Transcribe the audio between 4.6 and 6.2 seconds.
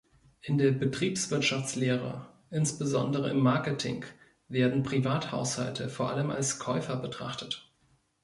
Privathaushalte vor